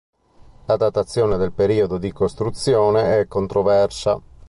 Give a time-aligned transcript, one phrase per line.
[0.65, 4.19] La datazione del periodo di costruzione è controversa.